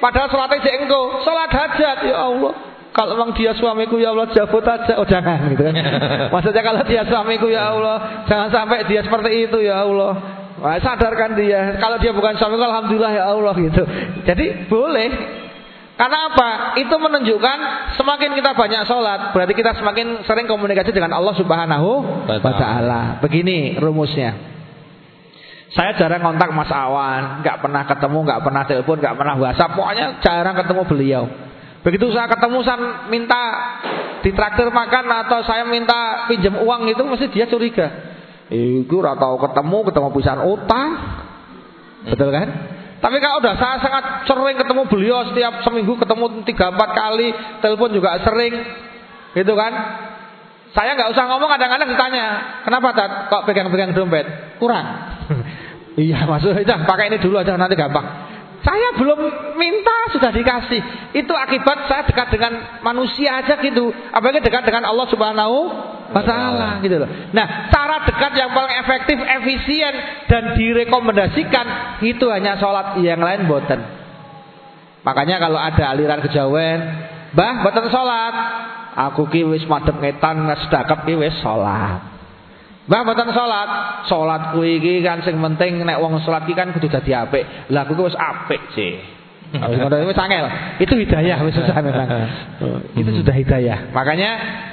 [0.00, 2.72] Padahal salatnya sik engko, salat hajat ya Allah.
[2.92, 5.72] Kalau memang dia suamiku ya Allah jabut aja Oh jangan gitu kan
[6.28, 10.12] Maksudnya kalau dia suamiku ya Allah Jangan sampai dia seperti itu ya Allah
[10.60, 13.80] Wah, sadarkan dia Kalau dia bukan suamiku Alhamdulillah ya Allah gitu
[14.28, 15.08] Jadi boleh
[16.02, 16.50] Karena apa?
[16.82, 17.58] Itu menunjukkan
[17.94, 21.90] Semakin kita banyak sholat Berarti kita semakin sering komunikasi dengan Allah subhanahu
[22.26, 24.34] wa ta'ala Begini rumusnya
[25.70, 30.18] Saya jarang kontak Mas Awan nggak pernah ketemu, nggak pernah telepon, nggak pernah whatsapp Pokoknya
[30.18, 31.24] jarang ketemu beliau
[31.82, 32.78] Begitu saya ketemu saya
[33.10, 33.42] minta
[34.22, 38.14] ditraktir makan atau saya minta pinjam uang itu mesti dia curiga.
[38.48, 40.88] Iku ora tahu ketemu, ketemu pisan utang.
[42.06, 42.48] Betul kan?
[43.02, 47.90] Tapi kalau udah saya sangat sering ketemu beliau setiap seminggu ketemu tiga empat kali, telepon
[47.90, 48.54] juga sering,
[49.34, 49.72] gitu kan?
[50.70, 52.26] Saya nggak usah ngomong kadang-kadang ditanya,
[52.62, 54.56] kenapa tak kok pegang-pegang dompet?
[54.62, 54.86] Kurang.
[56.00, 58.06] iya maksudnya pakai ini dulu aja nanti gampang.
[58.62, 59.18] Saya belum
[59.58, 61.10] minta sudah dikasih.
[61.18, 63.90] Itu akibat saya dekat dengan manusia aja gitu.
[64.14, 65.58] Apalagi dekat dengan Allah Subhanahu
[66.20, 67.08] taala gitu loh.
[67.32, 69.94] Nah, cara dekat yang paling efektif, efisien
[70.28, 71.66] dan direkomendasikan
[72.04, 73.80] itu hanya sholat yang lain boten.
[75.02, 76.78] Makanya kalau ada aliran kejawen,
[77.32, 78.34] "Mbah, boten sholat."
[78.92, 82.12] Aku ki wis madhep ngetan sedekap ki wis sholat.
[82.82, 83.70] Mbah mboten salat,
[84.10, 87.70] salat kuwi iki kan sing penting nek wong salat iki kan kudu dadi apik.
[87.70, 88.98] Lah kuwi wis apik sih.
[89.54, 90.50] Ngono wis angel.
[90.82, 92.08] Itu hidayah wis susah memang.
[93.00, 93.94] Itu sudah hidayah.
[93.94, 94.30] Makanya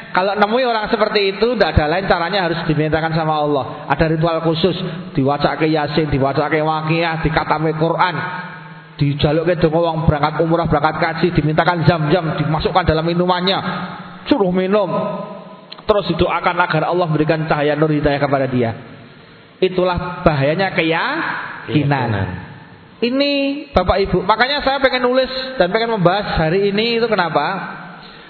[0.09, 3.85] kalau nemui orang seperti itu tidak ada lain caranya harus dimintakan sama Allah.
[3.93, 4.73] Ada ritual khusus,
[5.13, 8.15] diwacake Yasin, diwacake Waqiah, dikatame Quran,
[8.97, 13.59] dijaluke donga wong berangkat umrah, berangkat kaji, dimintakan jam-jam dimasukkan dalam minumannya.
[14.25, 14.89] Suruh minum,
[15.85, 18.73] terus didoakan agar Allah memberikan cahaya nur hidayah kepada dia.
[19.61, 22.11] Itulah bahayanya keyakinan.
[22.99, 23.31] Ini
[23.71, 27.78] Bapak Ibu, makanya saya pengen nulis dan pengen membahas hari ini itu kenapa?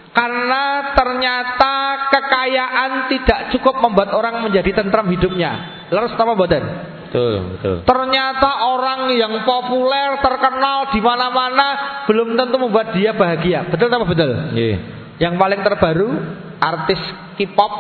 [0.10, 1.76] Karena ternyata
[2.10, 5.86] kekayaan tidak cukup membuat orang menjadi tentram hidupnya.
[5.94, 6.64] Lalu apa boten?
[7.10, 7.76] Betul, betul.
[7.86, 11.68] Ternyata orang yang populer, terkenal di mana-mana
[12.06, 13.70] belum tentu membuat dia bahagia.
[13.70, 14.32] Betul apa betul?
[14.58, 14.78] Iya.
[15.22, 16.10] Yang paling terbaru
[16.58, 17.02] artis
[17.38, 17.74] K-pop.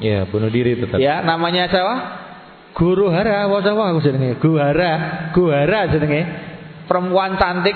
[0.00, 0.98] Ya, bunuh diri tetap.
[0.98, 1.94] Ya, namanya siapa?
[2.74, 4.38] Guru Hara, apa siapa aku jenenge?
[4.38, 4.92] Guhara,
[5.34, 6.22] Guhara jenenge.
[6.86, 7.74] Perempuan cantik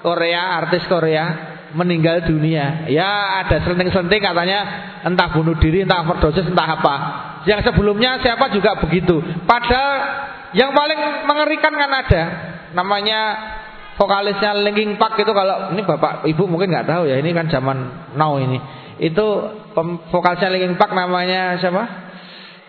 [0.00, 2.88] Korea, artis Korea meninggal dunia.
[2.88, 4.60] Ya, ada selenting-selenting katanya
[5.04, 6.94] entah bunuh diri, entah overdosis, entah apa.
[7.44, 9.20] Yang sebelumnya siapa juga begitu.
[9.44, 9.92] Padahal
[10.56, 12.22] yang paling mengerikan kan ada
[12.72, 13.20] namanya
[14.00, 18.10] vokalisnya Linkin Park itu kalau ini Bapak Ibu mungkin nggak tahu ya, ini kan zaman
[18.16, 18.58] now ini
[18.96, 19.26] itu
[20.08, 22.08] vokalisnya Linkin Park namanya siapa?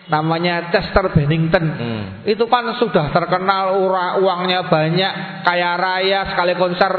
[0.08, 1.64] Namanya Chester Bennington.
[1.68, 2.04] Hmm.
[2.24, 3.76] Itu kan sudah terkenal
[4.24, 5.12] uangnya banyak,
[5.44, 6.92] kaya raya, sekali konser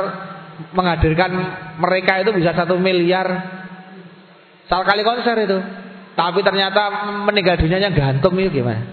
[0.76, 1.32] menghadirkan
[1.80, 3.28] mereka itu bisa satu miliar
[4.70, 5.58] sekali konser itu.
[6.14, 8.84] Tapi ternyata meninggal dunianya gantung itu gimana?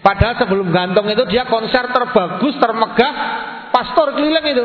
[0.00, 3.14] Padahal sebelum gantung itu dia konser terbagus, termegah,
[3.70, 4.64] pastor keliling itu.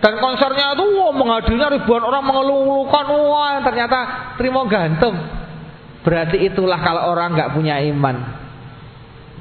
[0.00, 3.98] Dan konsernya itu wah, menghadirinya ribuan orang mengeluh-elukan wah ternyata
[4.36, 5.16] terima gantung.
[6.04, 8.44] Berarti itulah kalau orang nggak punya iman.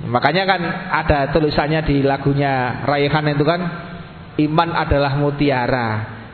[0.07, 3.82] Makanya kan ada tulisannya di lagunya Raihan itu kan
[4.39, 5.89] iman adalah mutiara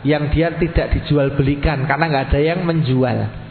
[0.07, 3.49] yang dia tidak dijual belikan karena nggak ada yang menjual.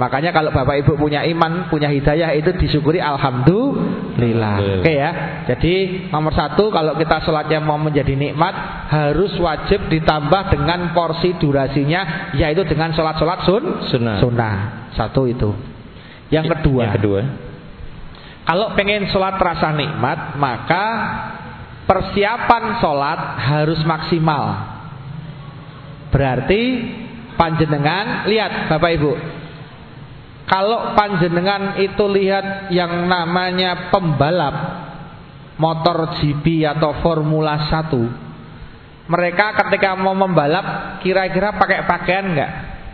[0.00, 4.80] Makanya kalau Bapak Ibu punya iman, punya hidayah itu disyukuri alhamdulillah.
[4.80, 5.10] Oke ya.
[5.44, 8.54] Jadi nomor satu kalau kita sholatnya mau menjadi nikmat
[8.88, 14.16] harus wajib ditambah dengan porsi durasinya yaitu dengan sholat-sholat sun sunnah.
[14.24, 14.56] sunnah.
[14.96, 15.52] Satu itu.
[16.32, 16.82] Yang kedua.
[16.88, 17.20] Yang kedua.
[18.48, 20.86] Kalau pengen sholat terasa nikmat maka
[21.90, 24.44] persiapan sholat harus maksimal.
[26.14, 26.62] Berarti
[27.34, 29.12] panjenengan lihat Bapak Ibu
[30.46, 34.54] kalau panjenengan itu lihat yang namanya pembalap
[35.58, 42.52] motor GP atau Formula 1 mereka ketika mau membalap kira-kira pakai pakaian enggak?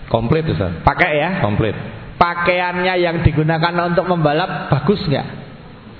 [0.08, 0.80] Komplit Ustaz.
[0.80, 1.30] Pakai ya?
[1.44, 1.76] Komplit.
[2.16, 5.45] pakaiannya yang digunakan untuk membalap bagus nggak?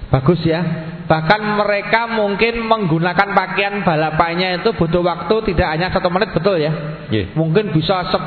[0.07, 0.63] Bagus ya.
[1.07, 6.73] Bahkan mereka mungkin menggunakan pakaian balapannya itu butuh waktu tidak hanya satu menit betul ya.
[7.11, 7.31] Yeah.
[7.39, 8.27] Mungkin bisa 10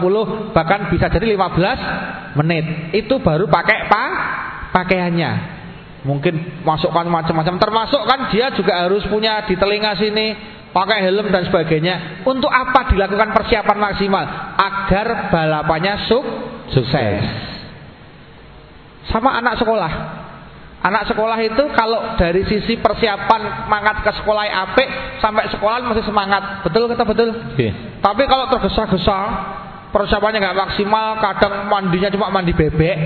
[0.56, 2.96] bahkan bisa jadi 15 menit.
[2.96, 4.06] Itu baru pakai pa
[4.72, 5.60] pakaiannya.
[6.08, 10.40] Mungkin masukkan macam-macam termasuk kan dia juga harus punya di telinga sini
[10.72, 12.24] pakai helm dan sebagainya.
[12.24, 14.26] Untuk apa dilakukan persiapan maksimal?
[14.56, 16.26] Agar balapannya suk
[16.72, 17.24] sukses.
[19.12, 20.19] Sama anak sekolah.
[20.80, 24.88] Anak sekolah itu kalau dari sisi persiapan semangat ke sekolah apik
[25.20, 26.64] sampai sekolah masih semangat.
[26.64, 27.30] Betul kata betul?
[27.36, 27.68] Oke.
[28.00, 29.20] Tapi kalau tergesa-gesa
[29.92, 32.98] persiapannya nggak maksimal, kadang mandinya cuma mandi bebek.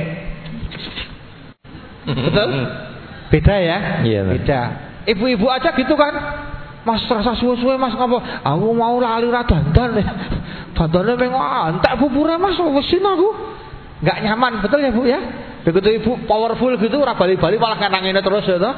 [2.05, 2.49] Betul?
[3.33, 3.77] Beda ya?
[4.05, 4.33] Iya, Mas.
[4.38, 4.62] Beda.
[5.09, 6.13] Ibu-ibu aja gitu kan.
[6.83, 8.43] Mas rasa suwe-suwe mas ngapa?
[8.43, 10.03] Aku mau lali ra dandan.
[10.75, 13.29] Dandane pengen antek bubure mas wesin aku.
[14.03, 15.19] Nggak nyaman, betul ya Bu ya?
[15.63, 18.76] Begitu ibu powerful gitu ora bali-bali malah ngenangin terus ya toh.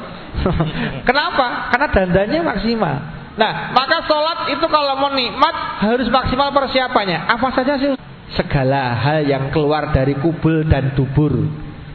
[1.01, 1.73] Kenapa?
[1.73, 2.95] Karena dandannya maksimal.
[3.35, 7.25] Nah, maka sholat itu kalau mau nikmat harus maksimal persiapannya.
[7.25, 7.97] Apa saja sih?
[8.37, 11.33] Segala hal yang keluar dari kubul dan dubur.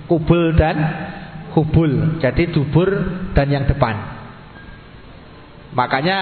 [0.05, 0.76] Kubul dan
[1.55, 2.20] hubul.
[2.20, 2.90] Jadi dubur
[3.33, 3.94] dan yang depan.
[5.70, 6.18] Makanya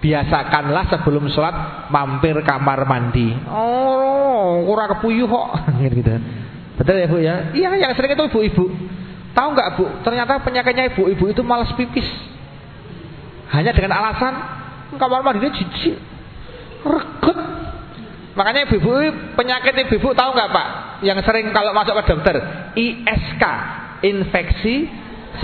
[0.00, 3.32] biasakanlah sebelum sholat mampir kamar mandi.
[3.48, 5.48] Oh, kurang kepuyuh kok.
[5.98, 6.14] gitu.
[6.80, 7.52] Betul ya Bu ya?
[7.52, 8.64] Iya, yang sering itu ibu-ibu.
[9.36, 9.84] Tahu nggak Bu?
[10.00, 12.08] Ternyata penyakitnya ibu-ibu itu malas pipis.
[13.52, 14.32] Hanya dengan alasan
[14.96, 16.00] kamar mandinya jijik,
[16.88, 17.38] reget.
[18.32, 18.90] Makanya ibu-ibu
[19.36, 20.66] penyakit ibu-ibu tahu nggak Pak?
[21.04, 22.36] Yang sering kalau masuk ke dokter,
[22.72, 23.44] ISK,
[24.00, 24.88] infeksi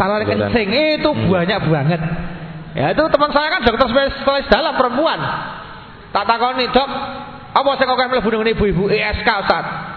[0.00, 1.28] saluran kencing itu Hmm.
[1.28, 2.00] banyak banget.
[2.76, 5.20] Ya itu teman saya kan dokter spesialis dalam perempuan.
[6.16, 6.88] Tak takoni dok,
[7.52, 9.95] apa saya kok mlebu dengan ibu-ibu ISK Ustaz?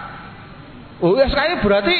[1.00, 1.96] Oh, ISK ini berarti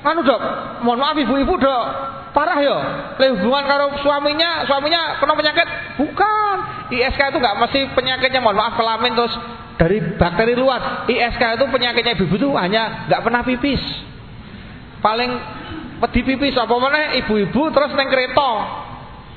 [0.00, 0.40] anu dok,
[0.80, 1.84] mohon maaf ibu-ibu dok,
[2.32, 2.78] parah ya.
[3.20, 5.68] Le hubungan karo suaminya, suaminya kena penyakit?
[6.00, 6.56] Bukan.
[6.90, 9.34] ISK itu nggak mesti penyakitnya mohon maaf kelamin terus
[9.76, 11.04] dari bakteri luar.
[11.04, 13.82] ISK itu penyakitnya ibu-ibu itu hanya nggak pernah pipis.
[15.04, 15.30] Paling
[16.00, 18.50] wedi pipis apa mana ibu-ibu terus neng kereta.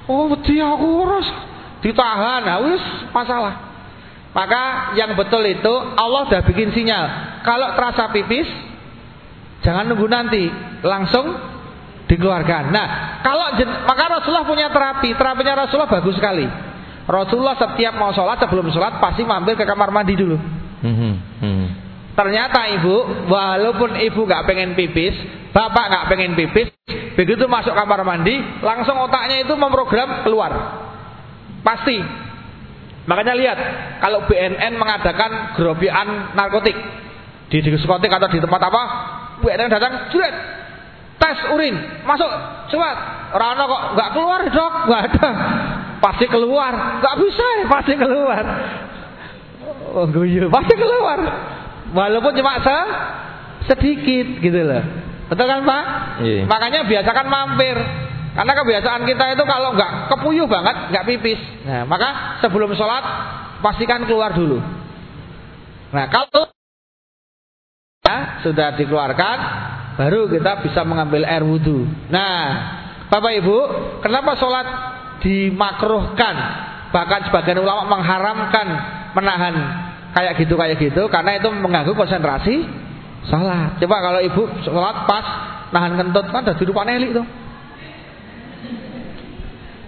[0.08, 1.28] Oh, wedi aku terus
[1.84, 2.42] ditahan.
[2.44, 3.76] Nah, wis masalah.
[4.34, 7.06] Maka yang betul itu Allah udah bikin sinyal.
[7.46, 8.50] Kalau terasa pipis,
[9.64, 10.52] jangan nunggu nanti,
[10.84, 11.54] langsung
[12.08, 12.70] dikeluarkan.
[12.70, 12.88] Nah,
[13.24, 13.56] kalau
[13.88, 15.16] maka Rasulullah punya terapi.
[15.16, 16.46] Terapinya Rasulullah bagus sekali.
[17.04, 20.40] Rasulullah setiap mau sholat sebelum sholat pasti mampir ke kamar mandi dulu.
[20.84, 21.12] Mhm,
[21.44, 21.68] mhm.
[22.14, 22.96] Ternyata ibu,
[23.28, 25.18] walaupun ibu nggak pengen pipis,
[25.52, 26.70] bapak nggak pengen pipis,
[27.18, 30.52] begitu masuk kamar mandi, langsung otaknya itu memprogram keluar.
[31.66, 31.98] Pasti.
[33.04, 33.58] Makanya lihat,
[34.00, 36.78] kalau BNN mengadakan gerobekan narkotik
[37.52, 38.84] di diskotik atau di tempat apa,
[39.44, 40.36] BNN datang, jret,
[41.20, 41.76] tes urin,
[42.08, 42.32] masuk,
[42.72, 42.98] cepat.
[43.36, 45.30] Rano kok nggak keluar dok, nggak ada.
[46.00, 48.44] Pasti keluar, nggak bisa ya, pasti keluar.
[49.94, 51.20] Oh guyu, pasti keluar.
[51.94, 52.78] Walaupun cuma se
[53.70, 54.84] sedikit gitu loh.
[55.30, 55.84] Betul kan Pak?
[56.24, 56.44] Iya.
[56.48, 57.78] Makanya biasakan mampir.
[58.34, 61.38] Karena kebiasaan kita itu kalau nggak kepuyuh banget, nggak pipis.
[61.70, 63.06] Nah, maka sebelum sholat
[63.62, 64.58] pastikan keluar dulu.
[65.94, 66.50] Nah, kalau
[68.04, 69.38] ya, sudah dikeluarkan,
[69.96, 71.88] baru kita bisa mengambil air wudhu.
[72.12, 72.36] Nah,
[73.08, 73.58] Bapak Ibu,
[74.04, 74.68] kenapa sholat
[75.24, 76.36] dimakruhkan?
[76.92, 78.68] Bahkan sebagian ulama mengharamkan
[79.16, 79.56] menahan
[80.12, 82.68] kayak gitu kayak gitu karena itu mengganggu konsentrasi
[83.32, 83.80] sholat.
[83.80, 85.26] Coba kalau ibu sholat pas
[85.72, 87.26] nahan kentut kan udah duduk panelik tuh.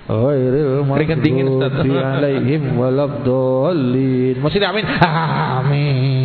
[0.06, 1.82] Oh, Keringat dingin, Ustaz.
[1.82, 4.38] alaihim walabdallin.
[4.38, 4.86] Mesti amin.
[5.01, 6.24] Amin.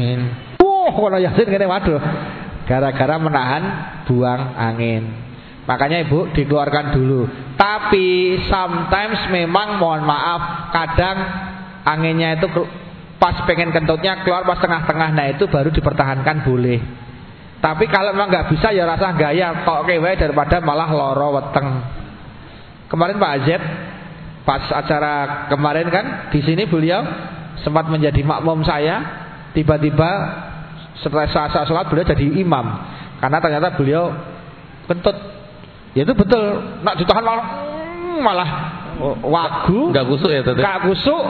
[1.01, 2.03] Kalau yasin kene waduh.
[2.69, 3.63] Gara-gara menahan
[4.07, 5.31] buang angin.
[5.67, 7.27] Makanya ibu dikeluarkan dulu.
[7.59, 11.17] Tapi sometimes memang mohon maaf, kadang
[11.87, 12.47] anginnya itu
[13.21, 16.81] pas pengen kentutnya keluar pas tengah-tengah, nah itu baru dipertahankan boleh.
[17.61, 21.69] Tapi kalau memang nggak bisa ya rasa gaya kok kewe daripada malah loro weteng.
[22.89, 23.63] Kemarin Pak Azeb
[24.49, 27.05] pas acara kemarin kan di sini beliau
[27.61, 29.29] sempat menjadi makmum saya.
[29.51, 30.11] Tiba-tiba
[31.01, 32.67] setelah saat sholat beliau jadi imam
[33.21, 34.13] karena ternyata beliau
[34.89, 35.17] kentut.
[35.93, 36.43] Ya itu betul.
[36.81, 38.49] Nak ditahan malah hmm, malah
[39.21, 39.91] wagu.
[39.93, 40.61] Enggak kusuk ya, Tete?
[40.63, 41.25] Gak kusuk.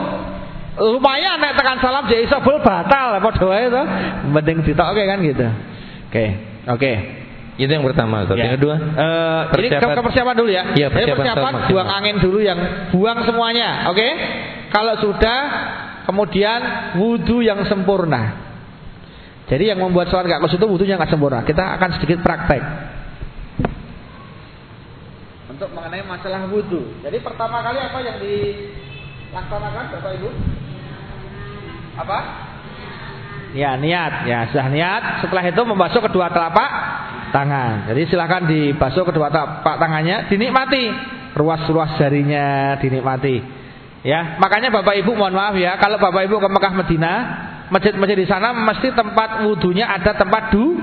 [0.81, 3.83] Lumayan nek tekan salam jadi sebel batal padha wae to.
[4.31, 5.47] Mending ditokke kan gitu.
[6.07, 6.25] Oke.
[6.71, 6.91] Oke.
[7.59, 8.39] Itu yang pertama, Ustaz.
[8.39, 8.75] Yang kedua?
[8.79, 9.93] Eh, ini ke, Persiapan.
[9.93, 10.63] ke persiapan dulu ya.
[10.71, 12.59] Iya, Jadi persiapan persiapan sholat buang angin dulu yang
[12.95, 14.07] buang semuanya, oke?
[14.71, 15.39] Kalau sudah
[16.07, 16.59] kemudian
[16.97, 18.40] wudhu yang sempurna.
[19.51, 21.43] Jadi yang membuat sholat nggak khusyuk itu wudhunya nggak sempurna.
[21.43, 22.63] Kita akan sedikit praktek
[25.61, 27.03] untuk mengenai masalah wudhu.
[27.05, 30.29] Jadi pertama kali apa yang dilaksanakan Bapak Ibu?
[32.01, 32.19] Apa?
[33.53, 35.21] Ya niat, ya sudah niat.
[35.21, 36.71] Setelah itu membasuh kedua telapak
[37.29, 37.85] tangan.
[37.93, 40.89] Jadi silahkan dibasuh kedua telapak tangannya, dinikmati
[41.37, 43.61] ruas-ruas jarinya, dinikmati.
[44.01, 47.13] Ya, makanya Bapak Ibu mohon maaf ya, kalau Bapak Ibu ke Mekah Medina,
[47.71, 50.75] masjid-masjid di sana mesti tempat wudhunya ada tempat du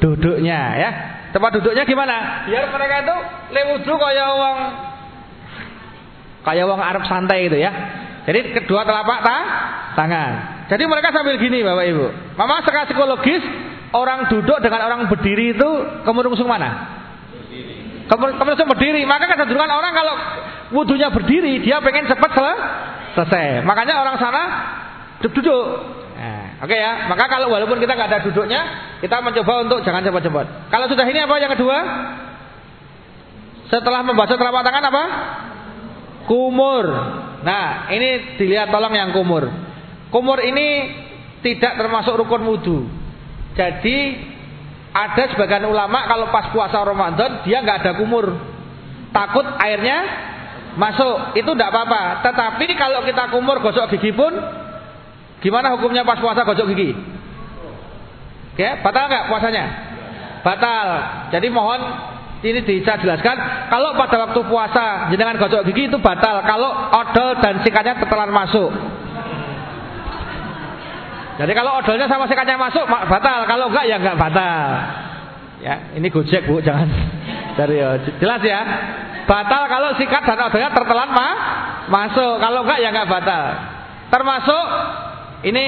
[0.00, 0.90] duduknya ya.
[1.32, 2.44] Tempat duduknya gimana?
[2.48, 3.16] Biar mereka itu
[3.56, 4.58] lewudhu kayak wong
[6.42, 7.70] kayak wong Arab santai gitu ya.
[8.22, 9.36] Jadi kedua telapak ta,
[9.98, 10.32] tangan.
[10.70, 12.06] Jadi mereka sambil gini Bapak Ibu.
[12.38, 13.42] Mama secara psikologis
[13.92, 15.68] orang duduk dengan orang berdiri itu
[16.06, 17.00] kemerungsung mana?
[18.08, 19.02] Kemerungsung berdiri.
[19.04, 20.14] Maka kecenderungan orang kalau
[20.80, 22.30] wudhunya berdiri dia pengen cepat
[23.16, 23.64] selesai.
[23.64, 24.42] Makanya orang sana
[25.22, 26.00] duduk.
[26.62, 27.10] Oke okay ya.
[27.10, 28.60] Maka kalau walaupun kita nggak ada duduknya,
[29.02, 30.70] kita mencoba untuk jangan cepat-cepat.
[30.70, 31.78] Kalau sudah ini apa yang kedua?
[33.66, 35.04] Setelah membaca telapak tangan apa?
[36.30, 36.86] Kumur.
[37.42, 39.50] Nah, ini dilihat tolong yang kumur.
[40.14, 40.86] Kumur ini
[41.42, 42.86] tidak termasuk rukun wudhu.
[43.58, 44.30] Jadi
[44.94, 48.38] ada sebagian ulama kalau pas puasa Ramadan dia nggak ada kumur,
[49.10, 49.98] takut airnya
[50.78, 51.34] masuk.
[51.34, 52.22] Itu tidak apa-apa.
[52.22, 54.61] Tetapi kalau kita kumur gosok gigi pun
[55.42, 56.94] Gimana hukumnya pas puasa gosok gigi?
[58.54, 59.64] Oke, batal nggak puasanya?
[60.46, 60.86] Batal.
[61.34, 61.82] Jadi mohon
[62.46, 63.66] ini bisa jelaskan.
[63.66, 66.46] Kalau pada waktu puasa jenengan gosok gigi itu batal.
[66.46, 68.70] Kalau odol dan sikatnya tertelan masuk.
[71.42, 73.42] Jadi kalau odolnya sama sikatnya masuk batal.
[73.50, 74.62] Kalau enggak ya enggak batal.
[75.62, 76.90] Ya, ini gojek bu, jangan
[77.58, 77.98] cari ya.
[78.22, 78.60] Jelas ya.
[79.26, 81.28] Batal kalau sikat dan odolnya tertelan ma
[81.90, 82.38] masuk.
[82.38, 83.44] Kalau enggak ya enggak batal.
[84.12, 84.64] Termasuk
[85.42, 85.64] ini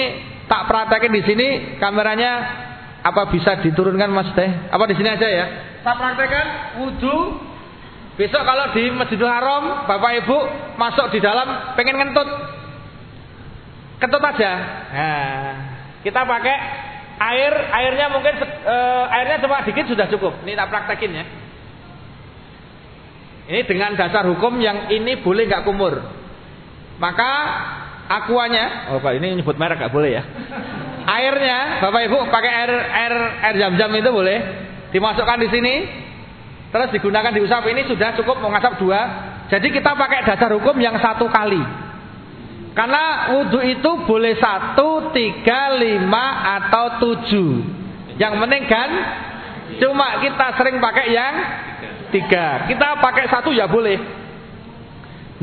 [0.46, 1.48] tak praktekin di sini
[1.82, 2.32] kameranya
[3.04, 4.50] apa bisa diturunkan Mas Teh?
[4.72, 5.46] Apa di sini aja ya?
[5.84, 6.46] Tak praktekan
[6.80, 7.52] wudhu.
[8.14, 10.38] Besok kalau di Masjidil Haram, Bapak Ibu
[10.78, 12.28] masuk di dalam pengen ngentut.
[13.98, 14.52] Kentut aja.
[14.94, 15.52] Nah,
[16.06, 16.56] kita pakai
[17.18, 18.34] air, airnya mungkin
[18.64, 20.46] uh, airnya cuma dikit sudah cukup.
[20.46, 21.24] Ini tak praktekin ya.
[23.50, 26.00] Ini dengan dasar hukum yang ini boleh nggak kumur.
[27.02, 27.30] Maka
[28.04, 30.22] Akuanya, oh Pak ini nyebut merek gak boleh ya.
[31.04, 33.14] Airnya, Bapak Ibu pakai air air
[33.48, 34.38] air jam-jam itu boleh
[34.92, 35.74] dimasukkan di sini,
[36.68, 39.00] terus digunakan diusap ini sudah cukup mengasap dua.
[39.48, 41.60] Jadi kita pakai dasar hukum yang satu kali.
[42.74, 47.50] Karena wudhu itu boleh satu, tiga, lima atau tujuh.
[48.18, 48.90] Yang penting kan,
[49.78, 51.34] cuma kita sering pakai yang
[52.10, 52.66] tiga.
[52.66, 54.23] Kita pakai satu ya boleh.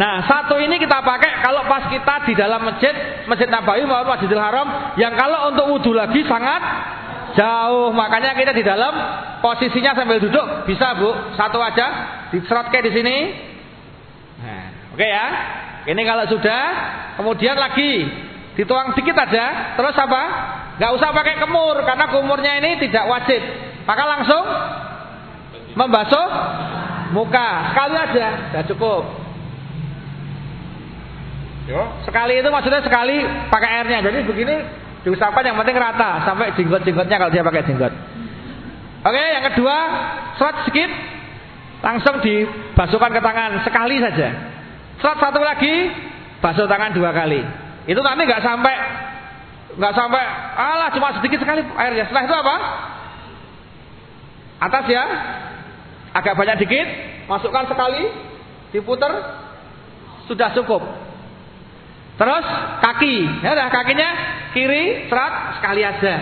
[0.01, 2.89] Nah, satu ini kita pakai kalau pas kita di dalam masjid,
[3.29, 6.57] Masjid Nabawi maupun Masjidil Haram yang kalau untuk wudhu lagi sangat
[7.37, 7.93] jauh.
[7.93, 8.89] Makanya kita di dalam
[9.45, 11.37] posisinya sambil duduk bisa, Bu.
[11.37, 11.87] Satu aja
[12.33, 13.15] diserot kayak di sini.
[14.41, 15.27] Nah, oke okay ya.
[15.93, 16.61] Ini kalau sudah,
[17.21, 18.09] kemudian lagi
[18.57, 20.23] dituang dikit aja, terus apa?
[20.81, 23.41] Gak usah pakai kemur karena kumurnya ini tidak wajib.
[23.85, 24.43] Maka langsung
[25.77, 26.27] membasuh
[27.13, 29.20] muka sekali aja, sudah cukup.
[31.69, 33.21] Yo, sekali itu maksudnya sekali
[33.53, 34.01] pakai airnya.
[34.01, 34.55] Jadi begini
[35.05, 37.93] diusapkan yang penting rata sampai jenggot-jenggotnya kalau dia pakai jenggot.
[39.01, 39.77] Oke, yang kedua,
[40.37, 40.89] serat sedikit
[41.81, 44.29] langsung dibasuhkan ke tangan sekali saja.
[45.01, 45.89] Serat satu lagi,
[46.37, 47.41] basuh tangan dua kali.
[47.89, 48.75] Itu nanti nggak sampai
[49.71, 52.05] nggak sampai alah cuma sedikit sekali airnya.
[52.09, 52.55] Setelah itu apa?
[54.61, 55.03] Atas ya,
[56.13, 56.87] agak banyak dikit,
[57.25, 58.05] masukkan sekali,
[58.69, 59.09] diputar,
[60.29, 60.85] sudah cukup.
[62.21, 62.45] Terus
[62.85, 64.09] kaki, ya udah kakinya
[64.53, 66.15] kiri serat sekali aja.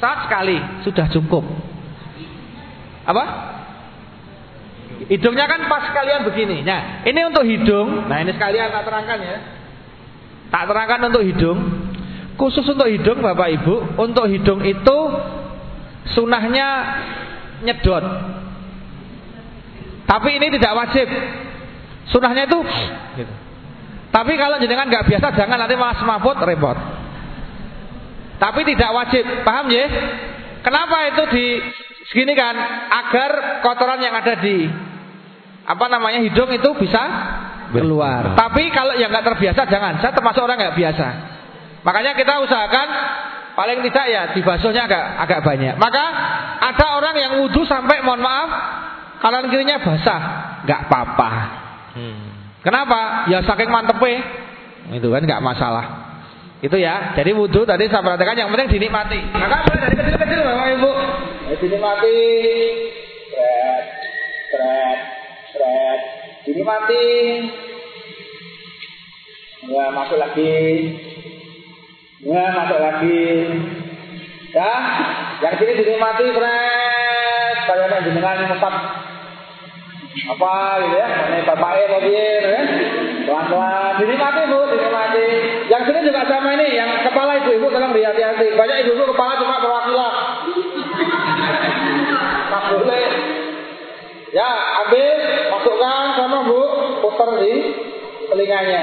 [0.00, 1.44] Serat sekali, sudah cukup.
[3.04, 3.24] Apa?
[5.12, 6.64] Hidungnya kan pas sekalian begini.
[6.64, 8.08] Nah, ini untuk hidung.
[8.08, 9.36] Nah, ini sekalian tak terangkan ya.
[10.48, 11.58] Tak terangkan untuk hidung.
[12.40, 14.98] Khusus untuk hidung Bapak Ibu, untuk hidung itu
[16.16, 16.68] sunahnya
[17.60, 18.04] nyedot.
[20.08, 21.12] Tapi ini tidak wajib.
[22.08, 22.58] Sunahnya itu
[23.20, 23.45] gitu.
[24.16, 26.72] Tapi kalau jenengan nggak biasa jangan nanti malah semaput repot.
[28.40, 29.84] Tapi tidak wajib, paham ya?
[30.64, 31.46] Kenapa itu di
[32.08, 32.56] segini kan?
[32.88, 34.64] Agar kotoran yang ada di
[35.68, 37.02] apa namanya hidung itu bisa
[37.76, 38.32] keluar.
[38.32, 40.00] Tapi kalau yang nggak terbiasa jangan.
[40.00, 41.08] Saya termasuk orang nggak biasa.
[41.84, 42.88] Makanya kita usahakan
[43.52, 45.74] paling tidak ya dibasuhnya agak agak banyak.
[45.76, 46.04] Maka
[46.64, 48.48] ada orang yang wudhu sampai mohon maaf
[49.20, 50.22] kanan kirinya basah,
[50.64, 51.30] nggak apa-apa.
[51.96, 52.25] Hmm.
[52.66, 53.30] Kenapa?
[53.30, 54.26] Ya saking mantepnya.
[54.90, 55.86] Itu kan nggak masalah.
[56.58, 57.14] Itu ya.
[57.14, 59.22] Jadi wudhu tadi saya perhatikan yang penting dinikmati.
[59.38, 60.90] Maka mulai dari kecil-kecil Bapak Ibu.
[61.46, 62.18] Ya, dinikmati.
[63.30, 63.84] Seret,
[64.50, 64.98] seret,
[65.54, 66.00] seret.
[66.42, 67.06] Dinikmati.
[69.70, 70.54] Ya, masuk lagi.
[72.26, 73.22] Ya, masuk lagi.
[74.50, 74.72] Ya,
[75.38, 77.56] yang sini dinikmati, seret.
[77.66, 78.74] Kayak jenengan tetap
[80.24, 81.08] apa gitu ya?
[81.28, 82.60] Ini bapaknya mobil ya.
[83.28, 83.92] Pelan-pelan.
[84.00, 85.26] Dinikmati bu dinikmati.
[85.68, 90.14] Yang sini juga sama ini yang kepala ibu-ibu tolong hati-hati banyak ibu-ibu kepala cuma perwakilan.
[92.48, 93.04] Tak boleh
[94.32, 94.50] ya.
[94.86, 95.16] Ambil
[95.52, 96.60] masukkan sama bu
[97.04, 97.52] putar di
[98.32, 98.82] telinganya.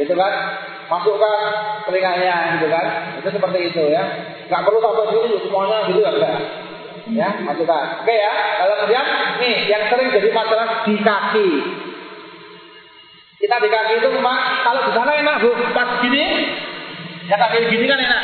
[0.00, 0.32] Gitu kan?
[0.88, 1.38] Masukkan
[1.84, 2.86] telinganya gitu kan?
[3.20, 4.02] Itu seperti itu ya.
[4.48, 6.36] Nggak perlu satu dulu semuanya gitu ya enggak
[7.10, 8.06] Ya, masukkan.
[8.06, 8.32] Oke ya.
[8.62, 9.06] Kalau kemudian
[9.42, 11.50] nih yang sering jadi masalah di kaki.
[13.42, 16.24] Kita di kaki itu memang kalau di sana enak bu, pas gini,
[17.26, 18.22] ya kaki gini kan enak.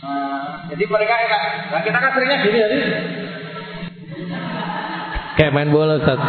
[0.00, 1.42] Nah, jadi mereka enak.
[1.76, 2.78] Nah kita kan seringnya gini jadi.
[5.36, 6.20] Kayak main bola Ustaz.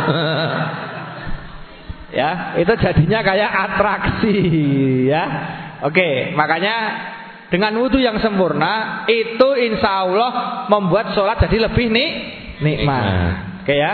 [2.20, 4.36] ya, itu jadinya kayak atraksi
[5.08, 5.24] ya.
[5.88, 6.76] Oke, makanya
[7.50, 10.32] dengan wudhu yang sempurna itu insya Allah
[10.70, 12.12] membuat sholat jadi lebih nik
[12.62, 13.04] nikmat.
[13.66, 13.94] Oke ya,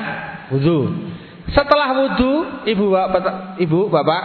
[0.52, 1.12] wudhu.
[1.52, 4.24] Setelah wudhu, ibu bapak, ibu bapak